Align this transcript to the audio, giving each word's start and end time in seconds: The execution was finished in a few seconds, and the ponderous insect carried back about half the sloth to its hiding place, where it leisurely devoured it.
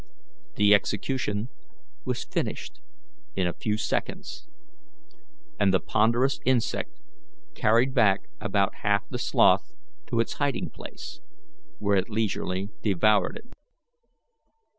The 0.55 0.73
execution 0.73 1.49
was 2.05 2.23
finished 2.23 2.81
in 3.35 3.45
a 3.45 3.53
few 3.53 3.77
seconds, 3.77 4.47
and 5.59 5.71
the 5.71 5.79
ponderous 5.79 6.39
insect 6.43 6.99
carried 7.53 7.93
back 7.93 8.27
about 8.39 8.77
half 8.81 9.07
the 9.09 9.19
sloth 9.19 9.75
to 10.07 10.19
its 10.19 10.33
hiding 10.41 10.71
place, 10.71 11.21
where 11.77 11.97
it 11.97 12.09
leisurely 12.09 12.69
devoured 12.81 13.37
it. 13.37 13.53